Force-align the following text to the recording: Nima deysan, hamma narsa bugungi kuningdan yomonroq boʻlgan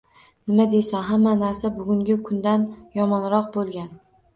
Nima 0.51 0.65
deysan, 0.71 1.03
hamma 1.11 1.35
narsa 1.43 1.73
bugungi 1.77 2.19
kuningdan 2.25 2.67
yomonroq 3.01 3.59
boʻlgan 3.61 3.99